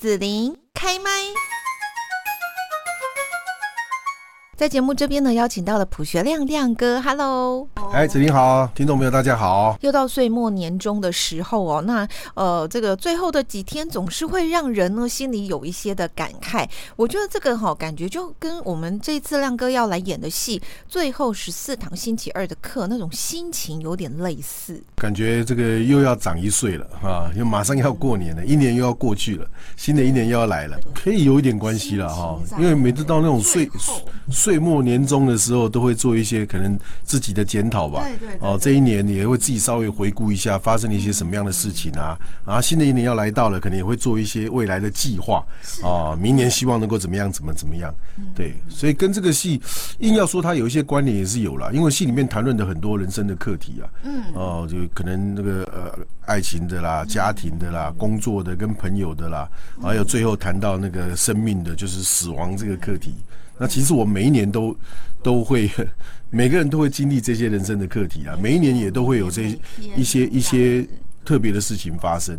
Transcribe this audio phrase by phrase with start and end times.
[0.00, 1.10] 子琳开麦。
[4.60, 9.74] 在节目这边呢，邀请到了朴学亮亮哥，Hello，哎，子琳好，听众朋友大家好。
[9.80, 16.68] 又到岁末年终的时候哦，那呃，这个最后的几天总是会让人呢心里有一些的感慨。
[16.96, 24.78] 我觉得这个哈，感觉就跟我们这次亮哥要来演的戏《最后十四堂星期二的课》那种心情有点类似。
[24.96, 29.46] 感觉这个又要长一岁了啊，又马上要过年了，一年又要过去了，
[29.78, 32.38] 新的一年又要来了，可以有一点关系了哈。
[32.58, 33.66] 因为每次到那种岁
[34.28, 34.49] 岁。
[34.50, 38.02] 岁末年终的时候，都会做一些可能自己的检讨吧。
[38.02, 38.36] 对对。
[38.40, 42.18] 哦，这一年你也会自己稍微回顾一下，发生了一些什么样的事情啊？
[42.44, 45.46] 然后，新的一年要来到了，可能也会做一些未来的计划。
[45.84, 47.30] 啊，明年希望能够怎么样？
[47.30, 47.94] 怎么怎么样？
[48.34, 49.62] 对，所以跟这个戏
[50.00, 53.86] 硬要说它有一些关联也是有了，因为戏里面谈论的很多人生的课题啊。
[54.02, 54.20] 嗯。
[54.34, 59.48] 哦，就可能那个呃，爱情的啦，家庭的啦，工作的，跟朋友的啦，
[59.80, 63.14] 还有最后谈到那个生命的，就是死亡这个课题。
[63.60, 64.74] 那其实我每一年都
[65.22, 65.70] 都会，
[66.30, 69.56] 每个人都会经历这些人生的课题啊，每一年也都会有这
[69.94, 70.84] 一些一些
[71.24, 72.36] 特别的事情发生。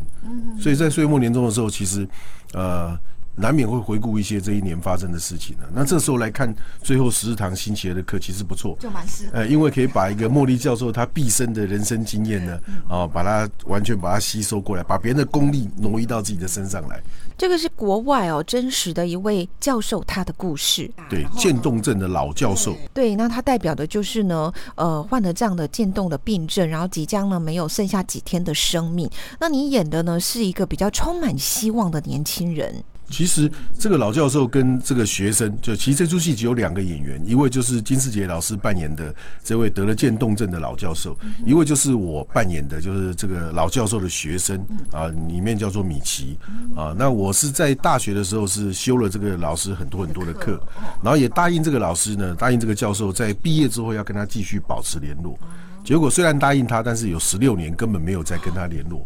[0.60, 2.08] 所以在岁末年终的时候，其实
[2.54, 3.00] 呃。
[3.36, 5.64] 难免会回顾一些这一年发生的事情呢。
[5.74, 9.32] 那这时候来看最后十日堂新起来的课，其实不错，就蛮适合。
[9.34, 17.02] 呃，因为可以把一个茉莉教授他毕生的人生经验呢，啊，把它完全把它吸收过来，把别人的功力挪移到自己的身上来。
[17.38, 20.92] 这个是国外哦，真实的一位教授他的故事。
[21.10, 22.78] 对，渐冻症的老教授。
[22.94, 29.10] 对，那他代表的就是呢，呃，患了这样的渐冻的病症，然后即将呢没有剩下几天的生命。
[29.40, 32.84] 那你演的呢是一个比较充满希望的年轻人。
[33.12, 46.40] 其实这个老教授跟这个学生，就其实这出戏只有两个演员，一位就是金世杰老师扮演的这位得了渐冻症的老教授，一位就是我扮演的，就是这个老教授的学生啊，里面叫做米奇
[46.76, 46.96] 啊。
[46.98, 50.60] 那我是在大学的时候是修了这个老师很多很多的课，
[51.04, 55.38] 然后也答应这个老师呢，答应这个教授在毕业之后要跟他继续保持联络。
[55.84, 59.06] 结果虽然答应他，但是有十六年根本没有再跟他联络。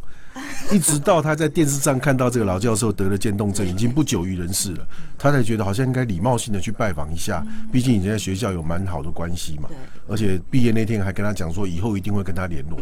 [0.72, 9.70] 一直到他在电视上看到这个老教授得了渐冻症，已经不久于人世了，他才觉得好像应该礼貌性的去拜访一下，毕竟已经在学校有蛮好的关系嘛。
[10.08, 12.80] 而且毕业那天还跟他讲说以后一定会跟他联络，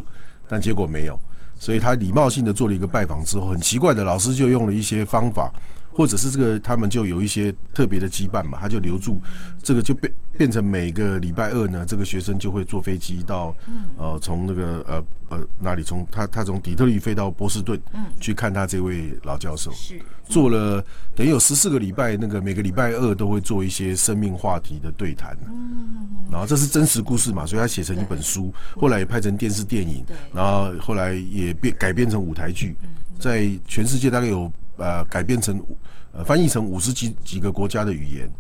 [0.47, 1.19] 但结果没有，
[1.59, 5.51] 所以他礼貌性的做了一个拜访之后，很奇怪的老师就用了一些方法。
[5.93, 9.21] 或者是这个他们就有一些特别的羁绊嘛，他就留住
[9.61, 13.55] 这个就变变成每个礼拜二呢，这个学生就会坐飞机到
[13.97, 17.79] 呃从那个呃呃哪里从他他从底特律飞到波士顿
[18.19, 20.01] 去看他这位老教授，是。
[20.25, 20.83] 做了
[21.15, 25.37] 等于有十四个礼拜，那个每个礼拜二都会做一些生命话题的对谈，
[26.31, 32.73] 然后这是真实故事嘛，所以他写成一本书，后来也拍成电视电影，然后后来也变改编成舞台剧，
[33.19, 34.51] 在全世界大概有。
[34.77, 35.61] 呃，改编成
[36.11, 38.31] 呃翻译成五十几几个国家的语言，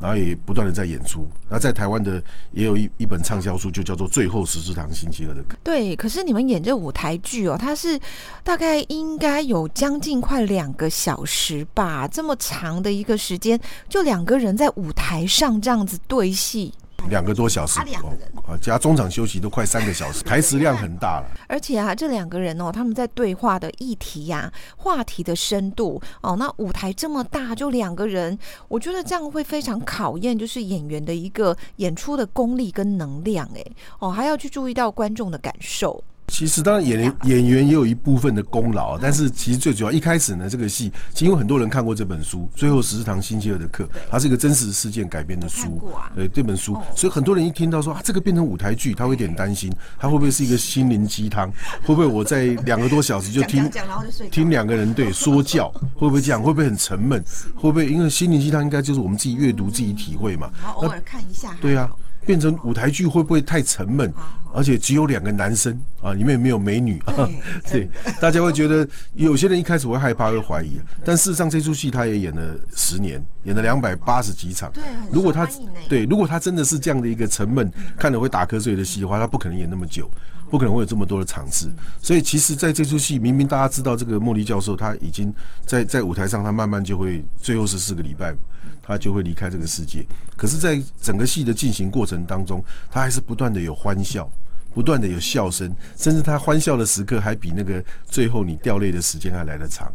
[0.00, 1.28] 然后也不断的在演出。
[1.48, 5.54] 那在台湾的也有一一本畅销书，就叫做《最后十四堂星期二的歌》。
[5.62, 7.98] 对，可是你们演这舞台剧哦，它是
[8.42, 13.58] 大概应该有将近快两个小时吧，这么长的一个时间，
[13.88, 16.72] 就两个人在舞台上这样子对戏。
[17.08, 21.26] 两个多小时，啊，加中场休息都快三个小时， 台词量很大了。
[21.48, 33.64] 而且啊，这两个人哦，他们在对话的议题呀、话题的深度哦，那舞台这么大，就两个人，我觉得这样会非常考验，就是演员的一个演出的功力跟能量，哎，
[33.98, 36.02] 哦，还要去注意到观众的感受。
[36.30, 45.82] 其实当然演演员也有一部分的功劳，但是其实最主要一开始呢，这个戏其实因为很多人看过这本书《最后十四堂星期二的课》，它是一个真实事件改编的书，
[46.14, 51.50] 对这本书，所以很多人一听到说啊这个变成舞台剧，他会有点担心，他会不会是一个心灵鸡汤？
[51.82, 53.68] 会不会我在两个多小时就 听
[54.30, 55.68] 听两个人对说教？
[55.96, 56.40] 会不会这样？
[56.40, 57.22] 会不会很沉闷？
[57.56, 60.48] 会不会因为心灵鸡汤应该就是我们自己阅读自己体会嘛？
[60.76, 61.90] 偶尔看一下，对呀。
[62.24, 64.12] 变成舞台剧会不会太沉闷？
[64.52, 67.28] 而且只有两个男生啊，里面没有美女啊。
[67.70, 67.88] 对，
[68.20, 70.80] 大家会觉得有些人一开始会害怕，会怀疑。
[71.04, 74.68] 但事实上，这出戏他也演了十年，演了两百八十几场。
[74.72, 74.82] 对，
[75.12, 75.48] 如果他
[75.88, 80.10] 对，如果他真的是这样的一个沉闷、看了会打瞌睡的戏的话，他不可能演那么久，
[80.50, 81.72] 不可能会有这么多的场次。
[82.02, 85.32] 所以，其实在这出戏，明明大家知道这个莫莉教授他已经
[85.64, 88.34] 在在舞台上，他慢慢就会最后十四个礼拜。
[88.82, 90.04] 他就会离开这个世界，
[90.36, 94.28] 可是，在整个戏的进行过程当中，他还是不断的有欢笑，
[94.74, 99.92] 不断的有笑声，甚至他欢笑的时刻还比那个最后你掉泪的时间还来得长。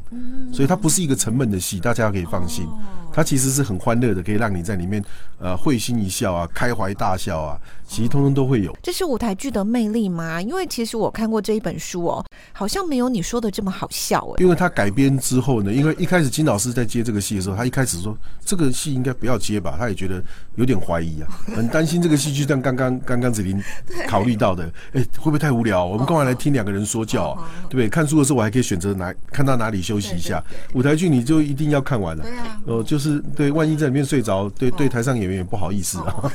[0.54, 2.66] 所以它不是一个沉闷的戏，大家可以放心。
[3.12, 5.04] 它其实是很欢乐的，可以让你在里面
[5.40, 8.76] 呃会心一笑啊，开怀大笑啊，其实通通都会有。
[8.82, 10.42] 这是舞台剧的魅力吗？
[10.42, 14.44] 因为其实我看过这一本书哦，好像没有你说的这么好笑哎。
[14.44, 20.22] 因为他改编之后呢，因为一开始金老师在接这个戏的时候，他一开始说这个戏应该不要接吧，他也觉得
[20.56, 23.58] 有点怀疑啊， 很担心这个戏就像刚刚刚刚子琳
[24.10, 25.86] 考虑到的， 哎，会不会太无聊？
[25.86, 27.50] 我们干嘛来听两个人说教啊？
[27.70, 27.88] 对不对？
[27.88, 30.44] 看书的时候我还可以选择哪看到哪里休息一下，
[30.74, 32.24] 舞台剧你就一定要看完了。
[32.24, 33.06] 对啊，哦，就是。
[33.06, 36.32] 是对，万一在里面睡着，对对，台上演员也不好意思啊。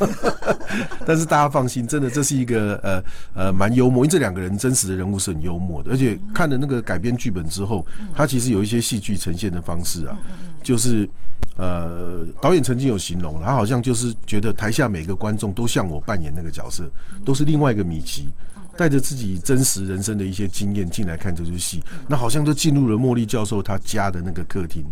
[1.07, 3.03] 但是大家放心，真的这是一个呃
[3.35, 10.17] 呃蛮幽默，因为这两个人真实的人物是很幽默的，而且看了那个改编剧本之后，他其实有一些戏剧呈现的方式啊，
[10.63, 11.09] 就是
[11.57, 16.91] 呃导演曾经有形容，他好像就是觉得台下每个观众都像我扮演那个角色，
[17.25, 18.29] 都是另外一个米奇。
[18.77, 24.85] 带着自己真实人生的一些经验进来看这出戏，那好像就进入了茉莉教授他家的那个客厅。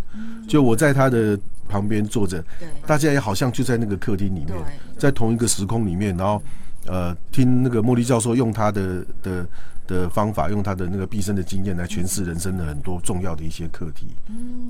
[0.46, 1.38] 就我在他的
[1.68, 2.42] 旁边坐着，
[2.86, 4.54] 大家也好像就在那个客厅里面，
[4.98, 6.42] 在同一个时空里面，然后
[6.86, 9.46] 呃，听那个茉莉教授用他的的
[9.88, 14.06] 的方法，用他的那个毕生的经验来诠释人生的很多重要的一些课题。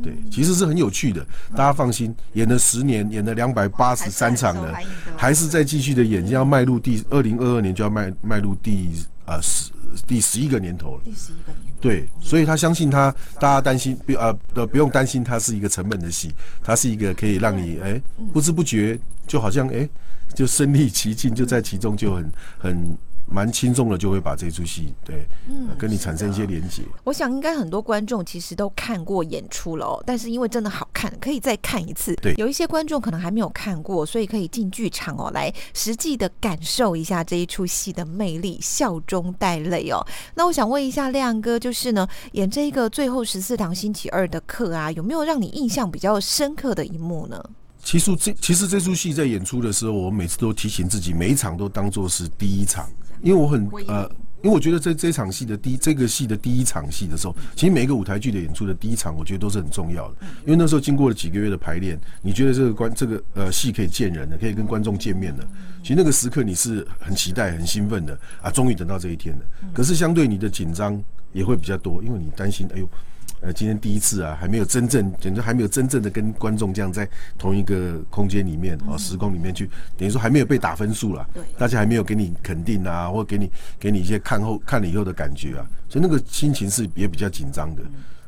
[0.03, 1.27] 对，其实是很有趣的。
[1.51, 4.73] 大家放心，演了十年，演了两百八十三场了，
[5.17, 8.91] 还是在继续的演，要迈入第二零二二年就要迈迈入第
[9.27, 9.73] 呃十
[10.07, 11.01] 第十一个年头了。
[11.05, 16.33] 第十一个年头，对，所以他相信他，大家担心不呃的不用担心，它是一个成本的戏，
[16.63, 18.01] 它是一个可以让你哎
[18.33, 19.89] 不知不觉就好像哎
[20.33, 22.99] 就身临其境，就在其中就很很。
[23.31, 26.83] 蛮轻松的，就会把这出戏对，嗯，跟你产生一些连接。
[27.05, 32.15] 我想应该很多观众其实都看过演出了哦，但是因为真的好看，可以再看一次。
[32.17, 40.05] 对，有一些观众可能还没有看过，所以可以进剧场哦，来实际的感受一下这一出戏的魅力，笑中带泪哦。
[40.35, 47.43] 那我想问一下亮哥，就是呢，演这一个最后十四堂星期二的课啊，有没有让你印象比较深刻的一幕呢？
[47.85, 52.89] 其实这其实这出戏在演出的时候，我每次都提醒自己，每一场都当做是第一场。
[53.23, 54.09] 因为我很呃，
[54.43, 60.17] 因为我觉得在这场戏的第这个戏的第一场戏的时候，其实每一个舞台剧的演出的第一场，我觉得都是很重要的。
[60.45, 65.47] 因为那时候经过了几个月的排练，你觉得这个观这个呃戏可以见人的，可以跟观众见面的，
[65.83, 69.43] 其实那个时刻你是很期待、很兴奋的啊，终于等到这一天了。
[69.75, 72.89] 可是相对你的紧张也会比较多，因为你担心，哎呦。
[73.41, 77.09] 呃，今天第一次啊，还没有真正，简直还没有真正的跟观众这样在
[77.39, 83.49] 同一个空间里面啊，时空里面去，等于说还没有被打分数了，对，大家还没有给你肯定啊，或给你
[83.79, 87.83] 给你一些看后看了以后的感觉啊，所以那个心情是也比较紧张的。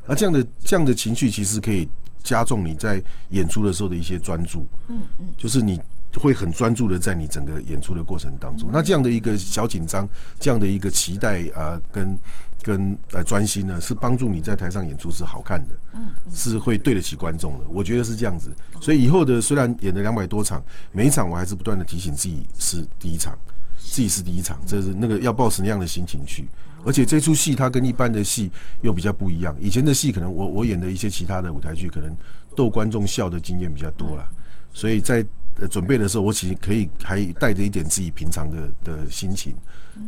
[0.06, 1.88] 那这样的这样的情绪其实可以
[2.22, 5.80] 加重你在演出的时候的一些专注，嗯嗯，就是你
[6.14, 8.70] 会很专注的在你整个演出的过程当中。
[8.72, 10.08] 那这样的一个小紧张，
[10.38, 12.16] 这样的一个期待啊，跟。
[12.62, 17.64] 跟呃专心呢，是帮助你在台上演出是好看的，嗯，是会对得起观众的。
[17.68, 20.62] 我觉得是这样子，所以以后的虽然演了两百多场，
[20.92, 23.36] 每一场我还是不断的提醒自己是第一场，
[23.78, 26.48] 自己是第一场，这是那个要抱什么样的心情去。
[26.82, 29.54] 而且这出戏它跟一般的戏又比较不一样。
[29.60, 32.10] 以前的戏可能我我演的一些其他的舞台剧，可能
[32.56, 34.26] 逗观众笑的经验比较多了，
[34.72, 35.22] 所以在
[35.68, 39.54] 准备的时候，我其实可以还带着一点自己平常的的心情。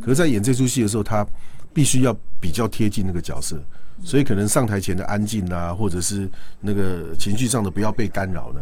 [0.01, 1.25] 可是，在演这出戏的时候，他。
[1.75, 3.59] 必须要比较贴近那个角色，
[4.03, 6.29] 所以可能上台前的安静啊，或者是
[6.61, 8.59] 那个情绪上的不要被干扰呢，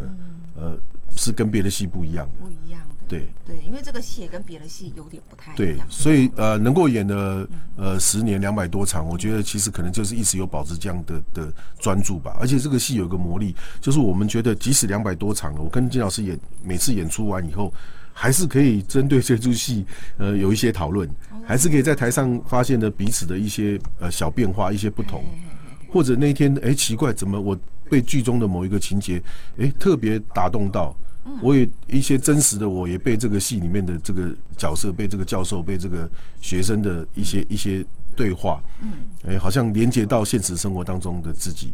[0.56, 0.78] 呃，
[1.18, 2.46] 是跟别的戏不一样的。
[2.46, 3.01] 不一样的。
[3.12, 5.78] 对对，因为这个戏跟别的戏有点不太一样。
[5.78, 12.38] 对，所以呃，能够演了呃十年两百多场，我觉得其实可能就是一直有保持这样的的专注吧。
[12.40, 17.74] 而且这个戏有个魔力，就是我们觉得即使两百多场了，我跟金老师演每次演出完以后。
[18.14, 19.86] 还是可以针对这出戏，
[20.18, 21.10] 呃，有一些讨论，
[21.46, 25.24] 还是可以在台上发现的彼此的一些呃小变化、一些不同，
[25.90, 27.58] 或者那天哎奇怪，怎么我
[27.90, 29.20] 被剧中的某一个情节
[29.58, 30.94] 哎特别打动到，
[31.42, 36.10] 我也一些真实的我也被这个戏里面的这个角色、被这个教授、被这个
[36.42, 37.86] 学生的一些一些
[38.16, 38.92] 对话，嗯，
[39.28, 41.74] 哎，好像连接到现实生活当中的自己。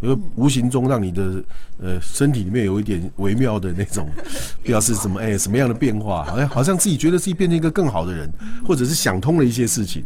[0.00, 1.44] 因为无形中让你的
[1.78, 4.10] 呃身体里面有一点微妙的那种，
[4.60, 8.28] 不知道是什么哎什么样的变化，好像好像自己觉得自己变成一个更好的人，
[8.66, 10.02] 或者是想通了一些事情，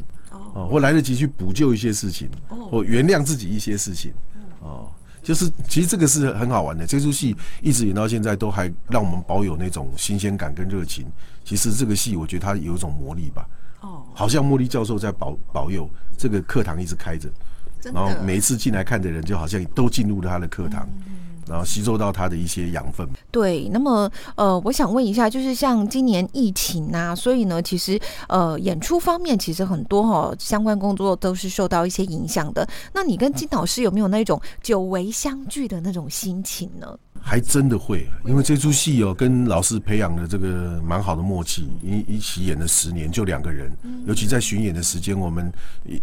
[0.53, 4.13] 哦，或来得及去补救一些事情，或原谅自己一些事情，
[4.61, 4.87] 哦，
[5.27, 6.87] 就是其实这个是很好玩的。
[6.87, 11.05] 这出戏一直演到现在，都还让我们保有那种新鲜感跟热情。
[11.45, 13.45] 其实这个戏我觉得它有一种魔力吧，
[13.81, 17.29] 哦，好像茉莉教授在保保佑这个课堂一直开着。
[17.83, 20.89] 然后每一次进来看的人，就好像都进入了他的课堂，
[21.49, 23.07] 然后吸收到他的一些养分。
[23.31, 32.67] 对，那么呃，我想问一下，就是像今年疫情啊，所以呢，其实呃，演出方面其实很多哈，相关工作都是受到一些影响的。
[32.93, 36.99] 那你跟金老师有没有那种久违相聚的那种心情呢？
[37.19, 43.69] 还真的会，因为这出戏哦，跟老师培养了这个蛮好的默契，一一起演了十年，就两个人，
[44.07, 45.51] 尤其在巡演的时间，我们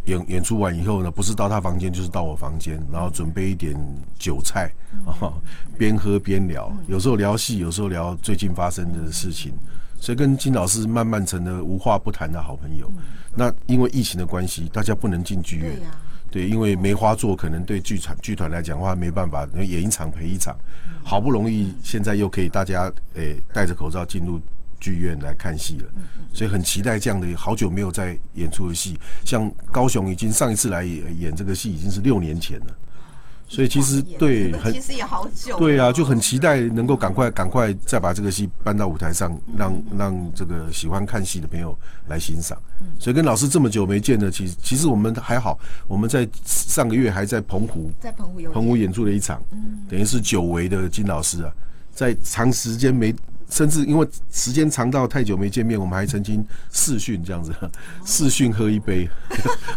[0.05, 3.73] 演演出完以后呢，不是到他房间，就是到我房间，然后准备一点
[4.19, 4.69] 酒菜，
[5.05, 5.15] 啊，
[5.77, 9.53] 边喝边聊，有时候聊戏，有时候聊最近发生的事情，
[9.99, 12.91] 所以跟金老师慢慢成了无话不谈的好朋友。
[13.35, 15.79] 那因为疫情的关系，大家不能进剧院。
[16.29, 20.57] 对，因为梅花座可能对剧团剧团来讲的话没办法，演一场赔一场，
[21.03, 24.41] 好不容易现在又可以大家诶戴着口罩进入
[24.79, 25.85] 剧院来看戏了，
[26.33, 32.65] 所以很期待这样的好久没有在演出的戏，像高雄已经上一次来演演这个戏已经是六年前了。
[33.47, 35.57] 所以其实对，很其实也好久。
[35.59, 42.57] 对啊，就很期待能够赶快赶快再把这个戏搬到舞台上，让让这个喜欢看戏的朋友来欣赏。
[42.99, 49.41] 所以跟老师这么久没见呢，其实其实我们还好，我们在上个月还在澎湖，在澎湖澎湖演出了一场，
[49.87, 51.51] 等于是久违的金老师啊，
[51.91, 53.13] 在长时间没。
[53.53, 57.53] 甚至因为时间长到太久没见面，我们还曾经试训这样子，
[58.03, 59.07] 试训喝一杯，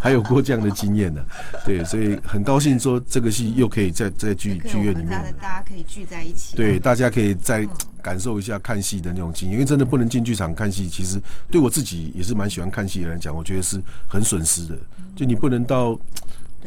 [0.00, 1.22] 还有过这样的经验呢。
[1.62, 6.56] 对，所以很高兴说这个戏又可以在在剧剧院里面，大家可以聚在一起。
[6.56, 7.68] 对，大家可以再
[8.00, 13.78] 感受一下看戏的那种经验，因为真的不能进剧场看戏，其实对我自己也是蛮喜欢看戏的人讲，我觉得是
[14.08, 14.74] 很损失的。
[15.14, 16.00] 就你不能到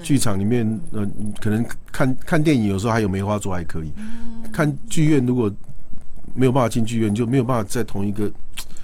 [0.03, 1.03] 剧场里面，呃，
[1.41, 3.91] 可能看看电影有时候还有梅花座还可以，
[4.53, 5.51] 看剧院如果。
[6.39, 8.31] 没有办法进剧院，就没有办法在同一个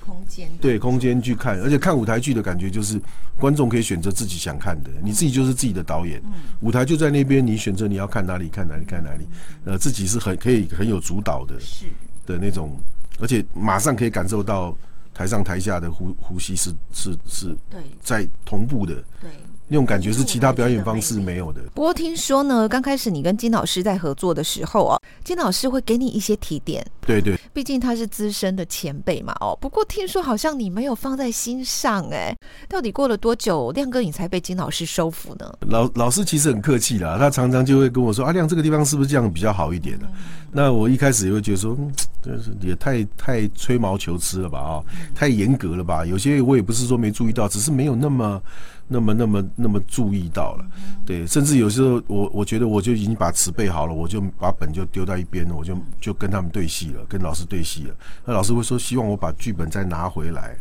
[0.05, 0.49] 空间。
[0.59, 3.01] 对空间去看，而且看舞台剧的感觉就是
[3.39, 6.21] 观众可以选择自己想看的，你自己就是自己的导演，
[6.59, 9.25] 舞台就在那边，你选择你要看哪里看哪里看哪里，
[9.63, 11.85] 呃，自己是很可以很有主导的，是。
[12.25, 12.77] 的那种，
[13.19, 14.75] 而且马上可以感受到
[15.13, 19.29] 台上台下的呼呼吸是是是，对，在同步的，对。
[19.67, 21.61] 那种感觉是其他表演方式没有的。
[21.73, 26.85] 不过听说呢，刚开始你跟金老师在合作的时候哦，金老师会给你一些提点。
[27.05, 29.35] 对对，毕竟他是资深的前辈嘛。
[29.39, 32.35] 哦，不过听说好像你没有放在心上哎。
[32.67, 35.51] 到底过了多久，亮哥你才被金老师收服呢？
[35.61, 40.07] 老老师其实很客气啦，他常常就会跟我说：“阿亮，这个地方是不是这样比较好一点呢？”
[40.51, 41.77] 那我一开始也会觉得说
[42.23, 44.59] ：“真是也太太吹毛求疵了吧？
[44.59, 44.81] 啊，
[45.13, 46.05] 太严格了吧？
[46.05, 48.41] 有些我也不是说没注意到，只是没有那么。”
[48.87, 50.65] 那么那么那么注意到了，
[51.05, 57.95] 对，甚至有时候我我觉得我就已经把词背好了，我就把本就丢在一边了，我就就跟他们对戏了，跟老师对戏了。
[58.23, 60.55] 那老师会说希望我把剧本再拿回来，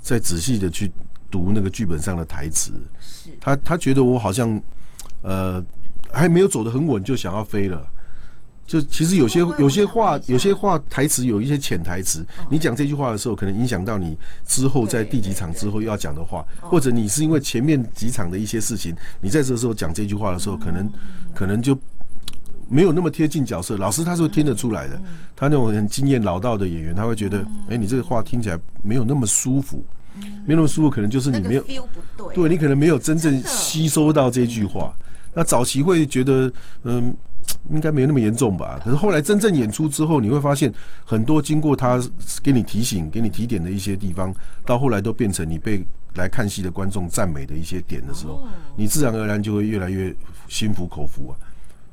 [0.00, 0.90] 再仔细的去
[1.30, 2.72] 读那个剧本上的台词。
[3.38, 4.58] 他他觉得我好像
[5.22, 5.62] 呃
[6.10, 7.86] 还没有走得很稳，就想要飞了。
[8.66, 20.90] 就其实有些有些话有些话台词有一些潜台词，你讲这句话的时候，可能影响到你之后在第几场之后要讲的话，或者你是因为前面几场的一些事情，你在这时候讲这句话的时候，可能
[21.32, 21.78] 可能就
[22.68, 23.76] 没有那么贴近角色。
[23.76, 25.00] 老师他是会听得出来的，
[25.36, 29.84] 他那种很经验老道的演员，他会觉得，哎，你这个话听起来没有那么舒服，
[30.44, 31.64] 没那么舒服，可能就是你没有
[32.34, 34.92] 对，你可能没有真正吸收到这句话。
[35.32, 37.14] 那早期会觉得，嗯。
[37.70, 38.80] 应该没那么严重吧？
[38.84, 40.72] 可是后来真正演出之后，你会发现
[41.04, 42.00] 很多经过他
[42.42, 44.32] 给你提醒、给你提点的一些地方，
[44.64, 45.84] 到后来都变成你被
[46.14, 50.14] 来看戏的观众赞美的一些点的时候，你自然而然就会越来越
[50.48, 51.34] 心服口服啊。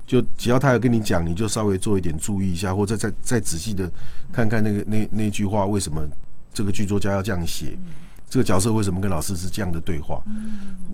[0.06, 3.90] 就只要他有跟你讲，你就稍微做一点注意一下，或者再再仔细的
[4.32, 6.06] 看看那个那那句话，为什么
[6.54, 7.78] 这个剧作家要这样写？
[8.34, 10.20] 这个角色为什么跟老师是这样的对话？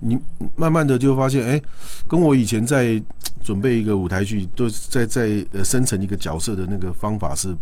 [0.01, 0.19] 你
[0.57, 1.61] 慢慢的就发现，哎，
[2.05, 3.01] 跟我以前在
[3.41, 7.55] 准备一个舞台剧，都在在呃生成一个角色的那个方法是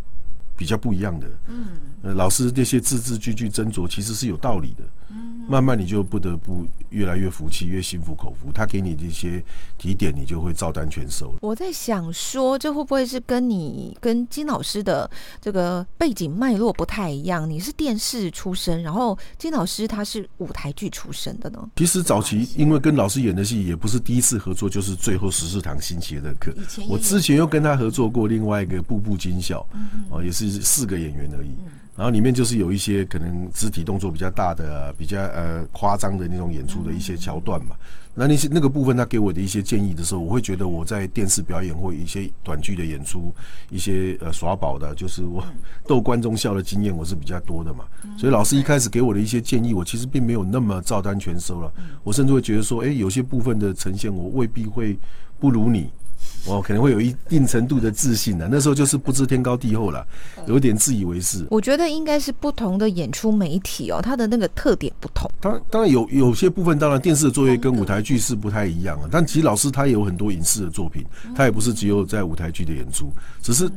[0.57, 1.27] 比较不一样的。
[1.47, 1.67] 嗯，
[2.01, 4.83] 呃，老师那些字字句句斟酌，其实是有道理的。
[5.09, 8.51] 嗯慢慢你就不得不越来越服气，越心服口服。
[8.53, 9.41] 他给你这些
[9.77, 11.33] 提点，你就会照单全收。
[11.39, 15.09] 我在想说，这会不会是跟你跟金老师的
[15.39, 17.49] 这个背景脉络不太一样？
[17.49, 21.65] 你是电视出身，然后金老师他是舞台剧出身的呢？
[21.77, 26.53] 其实早期因为跟老师演的戏也不是第一次合作，就是最后十四堂星期的课。
[26.89, 29.65] 我之前又跟他合作过另外一个《步步惊笑》，
[30.09, 31.50] 哦，也是四个演员而已。
[31.96, 37.75] 然后里面就是有一些可能肢体动作比较大的、比较呃夸张的那种演出的一些桥段嘛。
[38.13, 43.34] 那那些那个部分，他给我的一些建议的时候，我会觉得我在电视表演或一些短剧的演出，
[43.72, 45.44] 一些呃耍宝的，就是我
[45.88, 47.86] 逗观众笑的经验，我是比较多的嘛。
[48.16, 51.72] 所以老师一开始给我的一些建议，我其实并没有那么照单全收了。
[52.04, 54.98] 我甚至会觉得说，哎，有些部分的呈现，我未必会
[55.39, 55.89] 不如你。
[56.46, 58.48] 我可能会有一定程度的自信的。
[58.50, 60.05] 那时候就是不知天高地厚了，
[60.48, 61.46] 有点自以为是。
[61.50, 65.29] 我觉得应该是不同的演出媒体哦，它的那个特点不同。
[65.41, 69.10] 当当然有有些部分，当然电视的作业跟舞台剧是不太一样啊。
[69.12, 71.05] 但其实老师他也有很多影视的作品，
[71.36, 73.69] 他也不是只有在舞台剧的演出，只是。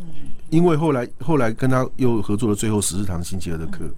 [0.51, 3.89] 因为后来后来跟他又合作了最后十四堂星期二的课，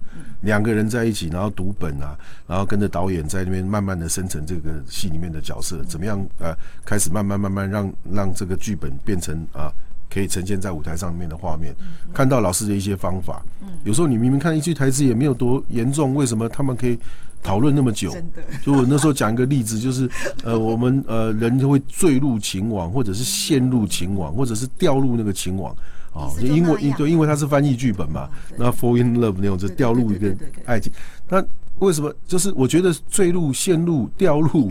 [0.41, 2.15] 两个人在一起，然后读本啊，
[2.47, 6.55] 然后跟着导演在那边慢慢的生成这个戏里面的角色，怎么样呃，
[6.85, 9.71] 开始慢慢慢慢让让这个剧本变成啊
[10.09, 11.75] 可以呈现在舞台上面的画面，
[12.13, 13.43] 看到老师的一些方法，
[13.83, 16.99] 有时候你明明看一句台词也没有多严重，为什么他们可以
[17.41, 18.15] 讨论那么久？
[18.61, 20.07] 就我那时候讲一个例子，就是
[20.45, 25.75] 呃我们呃人就会坠入情网，或者是陷入情网，或者是掉入那个情网。
[26.13, 30.33] 哦，就因为因对，因为它是翻译剧本嘛，那 fall in love 那种就掉入一个
[30.65, 30.91] 爱情。
[31.27, 31.43] 那
[31.79, 32.13] 为什么？
[32.25, 34.69] 就是我觉得坠入、陷入、掉入，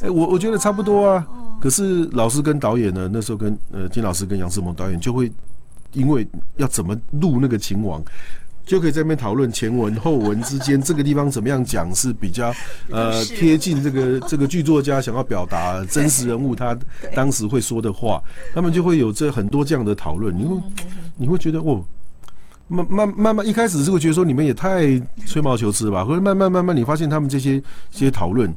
[0.00, 1.26] 哎，我我觉得差不多啊。
[1.60, 5.30] 可是老师跟导演呢，那时候跟呃金老师跟杨志萌导演就会
[5.92, 8.02] 因为要怎么录那个情网。
[8.64, 12.52] 就可以在那边讨论前文后文之间这个地方怎么样讲是比较
[12.90, 16.76] 呃贴近这个这个剧作家想要表达真实人物他
[17.14, 18.22] 当时会说的话，
[18.54, 20.36] 他们就会有这很多这样的讨论。
[20.36, 20.62] 你会
[21.16, 21.84] 你会觉得哦，
[22.68, 26.04] 慢慢慢慢一开始是会觉得说你们也太吹毛求疵了吧？
[26.04, 28.50] 或者慢慢慢慢你发现他们这些这些讨论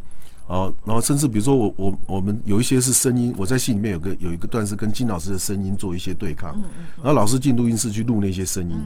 [0.47, 6.53] 哦，然后甚至比如说我我我们有一些是声音，我在戏里面有个有一个段是跟金老师的声音做一些对抗，
[6.95, 8.77] 然后老师进录音室去录那些声音。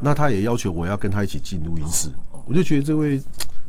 [0.00, 2.10] 那他也要求我要跟他一起进录音室，
[2.46, 3.22] 我就觉得这位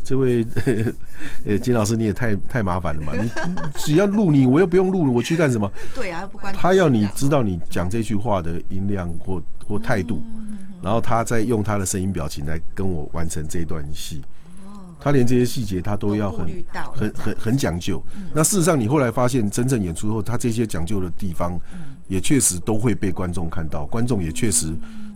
[0.03, 0.46] 这位
[1.46, 3.13] 呃金老师你也太太麻烦了嘛！
[3.15, 3.29] 你
[3.75, 5.72] 只要录你，我又不用录了，我去干什么？
[5.96, 10.22] 对啊，不关他要你知道你讲这句话的音量或或态度，
[10.82, 14.22] 然后他再用他的声音表情来跟我完成这段戏。
[14.99, 16.47] 他连这些细节他都要很
[16.93, 18.03] 很很很讲究。
[18.33, 21.59] 那事实上你后来发现，真正演出后，他这些讲究的地方
[22.07, 24.73] 也确实都会被观众看到，观众也确实。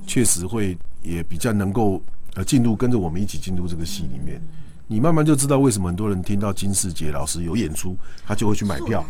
[0.07, 2.01] 确实会也比较能够
[2.33, 4.41] 呃进入跟着我们一起进入这个戏里面，
[4.91, 9.05] 你慢慢就知道为什么很多人听到金世杰老师有演出，他就会去买票，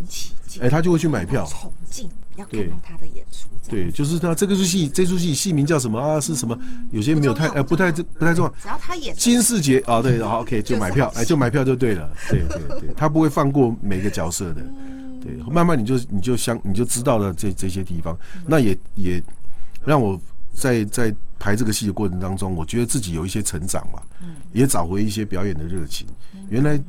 [0.59, 1.45] 哎，他就会去买票。
[1.45, 3.47] 崇敬要看到他的演出。
[3.69, 6.19] 对，就是他这个出戏，这出戏戏名叫什么啊？
[6.19, 6.57] 是什么？
[6.91, 8.53] 有些没有太呃不太不太重要。
[8.61, 12.11] 只要他演金世杰啊，对，好 OK 就买票，哎，就买票就对了。
[12.29, 14.61] 对对对， 他不会放过每个角色的。
[15.23, 19.23] 对，慢慢你就你就相你就知道了这这些地方，那也也
[19.85, 20.19] 让我。
[20.51, 24.01] 在在排这个戏的过程当中，我觉得自己有一些成长嘛，
[24.51, 26.05] 也找回一些表演的热情。
[26.49, 26.79] 原来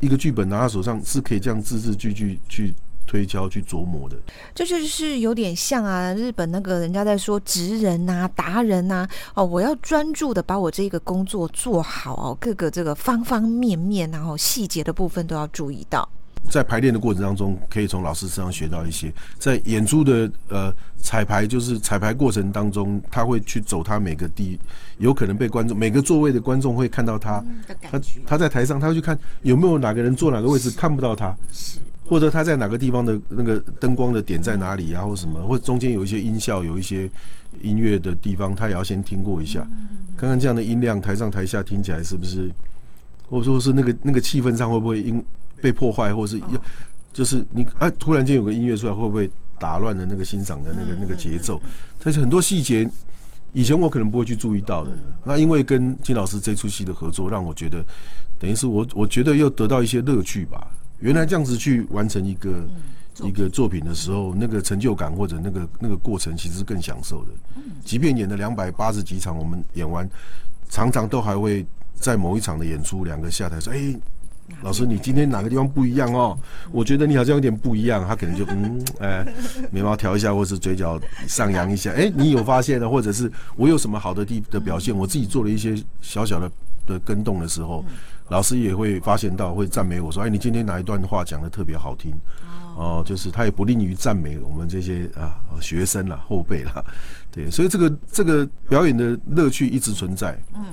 [0.00, 2.74] 一个剧本拿到手上是可以这样字字句句去
[3.06, 4.16] 推敲、去琢磨的。
[4.54, 16.08] 这就是有点像啊，日本那个人家在说职人呐、达人呐，哦，我要专注的把我这个工作做好哦，各个这个方方面面，然后细节的部分都要注意到。
[16.48, 19.12] 在排练的过程当中，可以从老师身上学到一些。
[19.38, 24.58] 在演出的呃彩排，就是彩排过程当中，他会去走他每个地，
[24.98, 27.44] 有可能被观众每个座位的观众会看到他。
[27.82, 31.36] 他他在台上，他会去看有没有哪个人坐哪个位置看不到他，
[32.04, 37.08] 或者他在哪个地方的那个灯光的点在哪里，然后什么，或者中间有一些音效，有一些
[37.60, 39.60] 音乐的地方，他也要先听过一下，
[40.16, 42.50] 看看这样的音量，台上台下听起来是不是，
[43.28, 45.22] 或者说是那个那个气氛上会不会因。
[45.60, 46.62] 被破坏，或者是要，
[47.12, 51.60] 就是你哎，突然间有个音乐出来，会不会打乱了那个欣赏的那个那个节奏？
[52.02, 52.88] 但是很多细节，
[53.52, 54.90] 以前我可能不会去注意到的。
[55.24, 57.84] 那因为跟金老师这出戏的合作，让我觉得，
[58.38, 60.66] 等于是我我觉得又得到一些乐趣吧。
[61.00, 62.68] 原来这样子去完成一个
[63.22, 67.30] 一个作品的时候，那个成就感或者那个那个过程，其实是更享受的。
[67.84, 70.08] 即便演了两百八十几场，我们演完，
[70.68, 73.94] 常常都还会在某一场的演出，两个下台说：“哎。”
[74.62, 76.38] 老师，你今天哪个地方不一样哦？
[76.70, 78.06] 我觉得你好像有点不一样。
[78.06, 79.26] 他可能就嗯，哎，
[79.70, 81.90] 眉毛调一下，或是嘴角上扬一下。
[81.92, 82.88] 哎，你有发现呢？
[82.88, 84.94] 或者是我有什么好的地的表现？
[84.94, 86.50] 我自己做了一些小小的
[86.86, 87.84] 的跟动的时候，
[88.28, 92.12] 老师也会发现到，会赞美我说：“哎，你今天哪一段话讲的特别好听？”
[92.76, 96.84] 哦，就是他也不吝于赞美我们这些啊学生啦、后辈啦。
[97.32, 100.38] 对，所以这个这个表演的乐趣一直存在。
[100.54, 100.64] 嗯，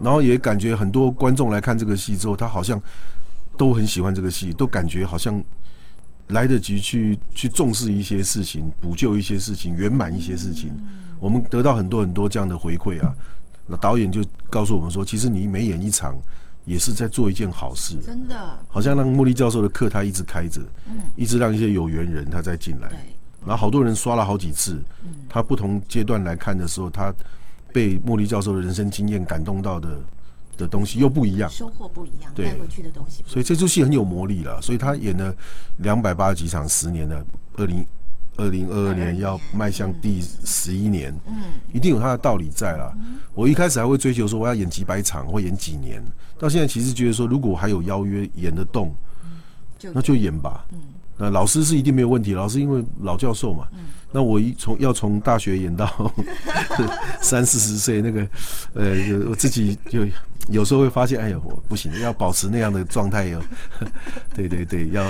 [0.00, 2.80] 然后也感觉很多观众来看这个戏之后，他好像。
[3.56, 5.42] 都很喜欢这个戏，都感觉好像
[6.28, 10.72] 来得及去去重视一些事情，补救一些事情，圆满一些事情。
[11.20, 13.14] 我们得到很多很多这样的回馈啊。
[13.66, 16.14] 那导演就告诉我们说，其实你每演一场，
[16.64, 17.96] 也是在做一件好事。
[18.04, 20.60] 真的，好像让茉莉教授的课他一直开着，
[21.16, 22.90] 一直让一些有缘人他再进来。
[23.46, 24.82] 然后好多人刷了好几次，
[25.28, 27.14] 他不同阶段来看的时候，他
[27.72, 30.00] 被茉莉教授的人生经验感动到的。
[30.56, 33.22] 的东西又不一样，收获不一样，带回去的东西。
[33.26, 34.60] 所以这出戏很有魔力了。
[34.62, 35.34] 所以他演了
[35.78, 37.24] 两百八十几场，十年了。
[37.56, 37.86] 二零
[38.36, 42.92] 二零二二年要迈向第十一年，嗯，一定有他的道理在啦。
[43.32, 46.02] 我一开始还会追求说我要演几百场或演几年，
[46.36, 48.92] 到现在其实觉得说如果还有邀约演得动，
[49.78, 50.66] 就那就演吧。
[51.16, 53.68] 那老师是一定没有问题，老师因为老教授嘛。
[54.10, 56.12] 那我一从要从大学演到
[57.22, 58.26] 三四十岁，那个
[58.74, 58.96] 呃，
[59.28, 60.04] 我自己就
[60.48, 63.40] 有时候会发现，哎呦，我不行，要保持那样的状态哟。
[64.34, 65.04] 对对对，要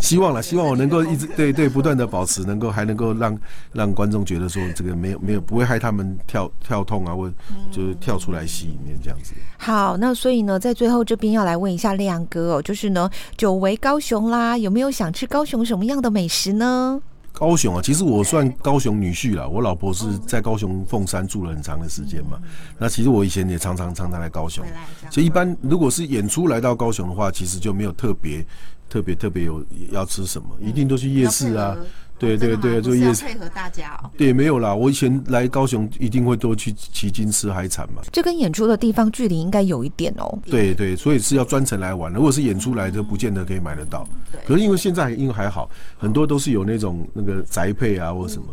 [0.00, 3.38] 希望了，希望我能够一直对对不断的保持，能够还能够让
[3.72, 7.30] 让观众觉得说这个没有没有不会害他们跳跳痛啊，或
[7.70, 9.34] 就是跳出来戏里面这样子。
[9.58, 17.00] 好，那所以呢，在最后这边要来问一下亮哥哦，就是呢，久违高雄啦，有没有想吃高雄什么样的美食呢？
[17.38, 19.48] 高雄啊，其实我算高雄女婿了。
[19.48, 22.36] 我老婆是在高雄凤山住了很长的时间嘛。
[22.76, 24.64] 那其实我以前也常常常常来高雄。
[25.08, 28.44] 所以一般如果是演出来到高雄的话，其实就没有特别
[28.88, 31.76] 特别特别有要吃什么，一定都去夜市啊。
[32.18, 34.10] 对对对，就夜市配合大家哦。
[34.16, 34.74] 对，没有啦。
[34.74, 38.02] 我以前来高雄一定会多去旗津吃海产嘛。
[38.12, 40.38] 这跟演出的地方距离应该有一点哦。
[40.44, 42.12] 对对，所以是要专程来玩。
[42.12, 44.06] 如果是演出来就不见得可以买得到。
[44.46, 48.46] 可是因为现在因为还好，很多都是有那种那个宅配啊或什么，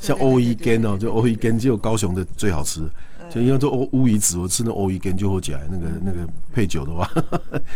[0.00, 2.82] 像欧一根哦，就欧一根只有高雄的最好吃。
[3.30, 5.60] 就因为做乌乌鱼子，我吃那欧鱼羹就会起来。
[5.70, 7.10] 那个那个配酒的话，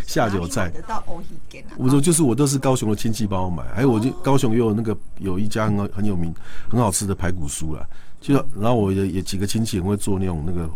[0.06, 0.70] 下酒菜。
[0.70, 1.74] 得到欧一根啊？
[1.76, 6.34] 我说就是我都是高雄的亲戚帮我买，还有我就高雄也有那个有一家很很有名、
[6.68, 7.86] 很好吃的排骨酥啦。
[8.20, 10.70] 就然后我也也几个亲戚很会做那种那个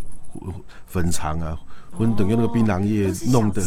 [0.86, 1.58] 粉肠啊。
[1.96, 3.62] 或等用那个槟榔叶弄的，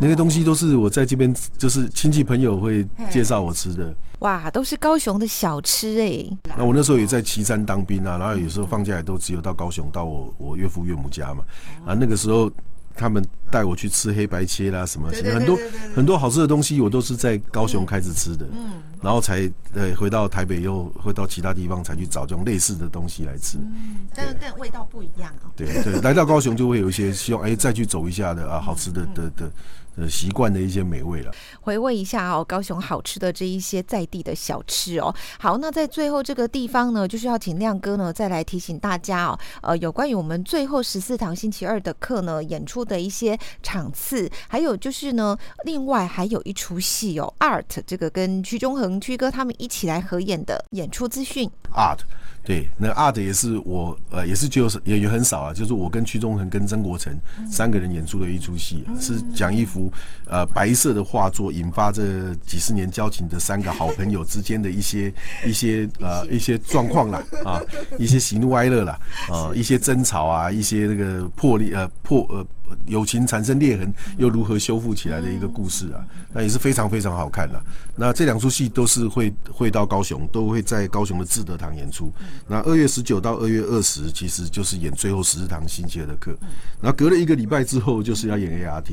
[0.00, 3.94] 那个东西都是我在这边就是亲戚朋友会介绍我吃的。
[4.22, 6.54] 哇，都是高雄的小吃哎。
[6.56, 11.44] 那我那时候也在岐山当兵啊，然后有时候放假也都只有到高雄到我我岳父岳母家嘛。
[11.84, 12.50] 啊，那个时候
[12.94, 15.58] 他们带我去吃黑白切啦什么，很多
[15.94, 18.46] 很多好吃的东西我都是在高雄开始吃的。
[18.50, 18.82] 嗯。
[19.02, 23.58] 然后才呃回到台北，又回到其他地方才去找这种类似的东西来吃。
[23.58, 25.50] 嗯，但但味道不一样哦。
[25.56, 29.52] 对对， 来到高雄就会有一些希望，哎，再去走一下的啊，好吃的的的。
[29.94, 31.30] 呃，习惯的一些美味了。
[31.60, 35.14] 回味一下哦，高雄好吃的这一些在地的小吃哦。
[35.38, 51.50] 好，那在最后这个地方呢，就是要请亮哥呢再来提醒大家哦，呃，有关于我们最后十四堂星期二的课呢演出的一些场次，还有就是呢，另外还有一出戏哦，Art 这个跟屈中恒屈哥他们一起来合演的演出资讯。
[51.74, 52.00] Art。
[52.44, 57.16] 对，那 art 也是我呃，也是就是演员很少啊，就是我跟屈中恒跟曾国成
[57.50, 59.92] 三个人演出的一出戏，是讲一幅
[60.26, 65.12] 呃白色的画作，引发这几十年交情的三个好朋友之间的一些
[65.46, 67.62] 一些呃一些状况啦啊，
[67.96, 68.98] 一些喜怒哀乐啦
[69.30, 72.44] 啊，一些争吵啊，一些那个破裂呃破呃。
[72.86, 76.00] 友情产生裂痕，又如何修复起来的一个故事啊？
[76.32, 77.62] 那也是非常非常好看的。
[77.94, 82.10] 那这两出戏都是会会到高雄，都会在高雄的志德堂演出。
[82.48, 86.36] 那二月十九到二月二十，其实就是演最后十四堂新杰的课。
[86.80, 88.92] 然后隔了一个礼拜之后，就是要演 ART，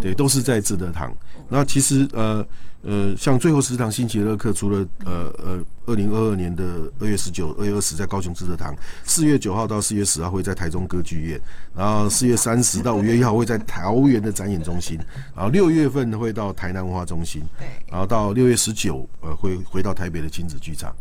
[0.00, 1.12] 对，都是在志德堂。
[1.48, 2.46] 那其实呃。
[2.82, 6.64] 呃，像最后十堂星期二课，除了呃呃，二零二二年的
[6.98, 11.40] 二月十九、二月二十在高雄知德堂，四月九号到四月十号会在台中歌剧院，
[11.76, 14.98] 然后四月三十到五月一号会在桃园的展演中心，
[15.34, 20.94] 然后六月份会到台南文化中心，对，然后到六月十九呃会回到台北的亲子剧场。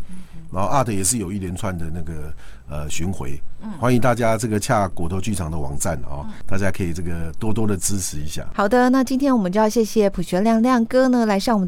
[0.52, 2.34] 然后 art 也是有一连串的那个
[2.68, 3.40] 呃巡回，
[3.80, 8.44] 欢迎大家这个洽骨头剧场的网站哦，大家可以这个多多的支持一下。
[8.56, 11.68] 好的，那今天我们就要谢谢普学亮亮哥呢来上我们